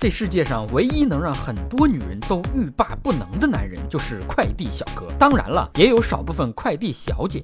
[0.00, 5.08] 这世界上唯一能让很多女人都欲罢不能的男人，就是快递小哥。
[5.18, 7.42] 当然了，也有少部分快递小姐。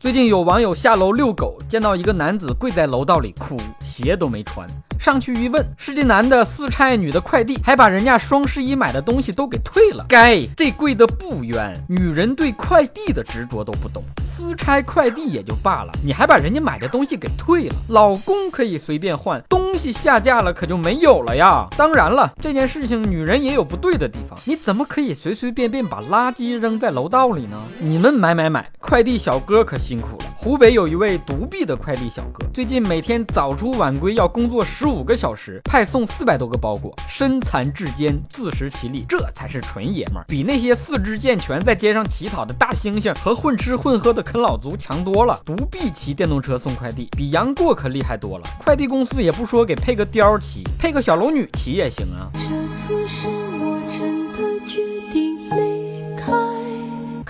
[0.00, 3.58] 最近有网友下楼遛狗，见到一个男子跪在楼道里哭，
[3.94, 4.66] 鞋都没穿。
[4.98, 10.04] 上去一问，是这男的私拆女的快递，还把人家双十一买的东西都给退了。
[10.08, 14.02] 该这贵的不冤，女人对快递的执着都不懂。
[14.26, 17.74] 私拆快递也就罢了，你还把人家买的东西给退了。
[17.90, 21.66] 老公可以随便换，东西下架了可就没有了呀。
[21.76, 27.62] 当然了，这件事情女人也有不对的地方，你怎么可以随随便便把垃圾扔在楼道里呢？
[27.78, 30.23] 你们买买买，快递小哥可辛苦了。
[30.44, 45.40] 湖北有一位独臂的快递小哥，最近每天早出晚归，要工作十五个小时，派送四百多个包裹，身残志坚，自食其力，这才是纯爷们儿，比那些四肢健全在街上乞讨的大猩猩和混吃混喝的啃老族强多了。
[45.46, 48.44] 独臂骑电动车送快递，比杨过可厉害多了。
[48.62, 52.28] 快递公司也不说给配个貂骑，配个小龙女骑也行啊。
[52.34, 53.28] 这次是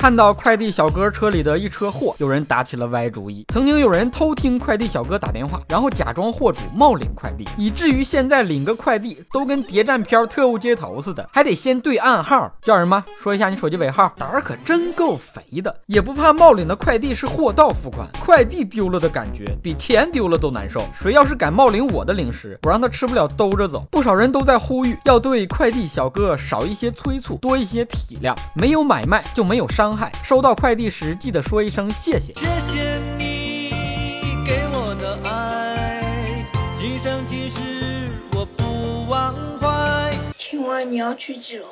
[0.05, 3.47] 看到快递小哥车里的一车货，有人打起了歪主意。
[3.55, 13.03] 曾经有人偷听快递小哥打电话，然后假装货主冒领快递，以至于现在领个快递都跟谍战片特务接头似的，还得先对暗号，叫什么？
[13.19, 14.13] 说一下你手机尾号。
[14.19, 20.83] 胆儿可真够肥的，也不怕冒领的快递是货到付款，快递丢了的感觉比钱丢了都难受。
[20.95, 23.87] 谁要是敢冒领我的零食，我让他吃不了兜着走。
[23.91, 28.37] 不少人都在呼吁，要对快递小哥少一些催促，多一些体谅。
[28.55, 29.94] 没有买卖就没有伤。
[30.23, 32.33] 收到快递时，记得说一声谢谢。
[32.35, 33.71] 谢谢你
[34.47, 36.47] 给我的爱，
[36.79, 40.11] 今生今世我不忘怀。
[40.39, 41.67] 请问你要去几楼？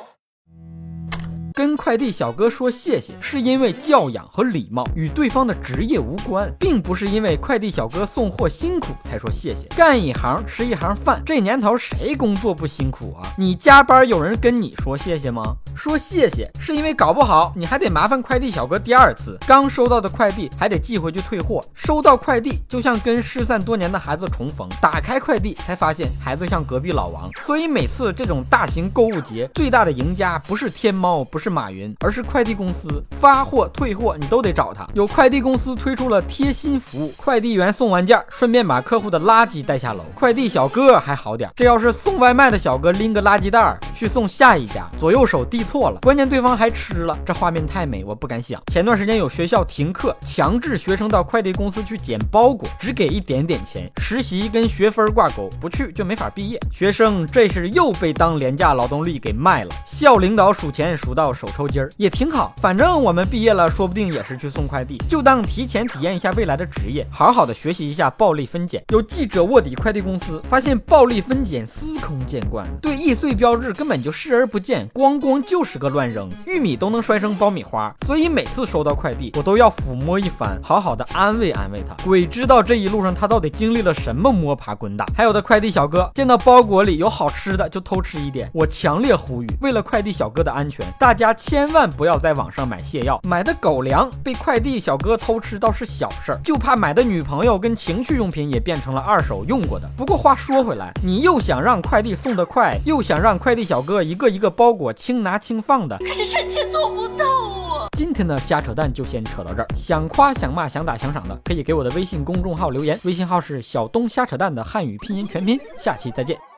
[1.53, 9.67] 跟快递小哥说谢谢，是因为教养和礼貌，与对方的职业无关，并不是因为快递小哥送货辛苦才说谢谢。
[9.77, 13.29] 干一行吃一行饭，这年头谁工作不辛苦啊？
[13.37, 15.43] 你加班有人跟你说谢谢吗？
[15.77, 21.63] 说谢谢是因为搞不好你还得麻烦快递小哥第二次，刚收到的快递还得寄回去退货。
[21.75, 27.29] 收到快递就像跟失散多年的孩子重逢，打开快递才发现孩子像隔壁老王。
[27.43, 31.42] 所以每次这种大型购物节，最大的赢家不是天猫，不是。
[31.43, 34.89] 是马云，而是快递公司发货退货你都得找他。
[34.95, 40.05] 有快递公司推出了贴心服务，快递员送完件，顺便把客户的垃圾带下楼。
[40.15, 48.63] 快递小哥还好点，这要是送外卖的小哥拎个垃圾袋去送下一家，左右手递错了，关键对方还吃了，这画面太美，我不敢想。
[48.73, 56.61] 前段时间有学校停课，强制学生到快递公司去捡包裹，只给一点点钱，实习跟学分挂钩，不去就没法毕业。
[56.71, 59.71] 学生这是又被当廉价劳动力给卖了。
[59.85, 61.32] 校领导数钱数到。
[61.33, 68.83] 手抽筋儿也挺好，反正我们毕业了，说不定也是去送快递，就当提前体验一下未来的职业，好好的学习一下暴力分拣。
[68.89, 77.95] 有记者卧底快递公司，发现暴力分拣司空见惯，对易碎标志根本就视而不见，咣咣就是个乱扔，玉米都能摔成爆米花。
[78.07, 81.95] 所以每次收到快递，我都要抚摸一番，好好的安慰安慰他。
[82.05, 85.07] 鬼知道这一路上他到底经历了什么摸爬滚打。
[85.17, 91.22] 还有的快递小哥见到包裹里有好吃的就偷吃一点，我强烈呼吁，为了快递小哥的安全，大家。
[91.23, 99.89] 家千万不要在网上买泻药，买的狗粮被快递小哥偷吃倒是小事儿，就怕买的女朋友跟情趣用品也变成了二手用过的。
[99.97, 107.87] 不过话说回来，你又想让快递送得快，又想让快递小哥一个一个包裹轻拿轻放的，可是臣妾做不到啊！
[107.97, 115.61] 今天的瞎扯淡就先扯到这儿，想夸想骂想打想赏的，可以给我的微信公众号留言，微信号是小东瞎扯淡的汉语拼音全拼。
[115.79, 116.52] 下期再见。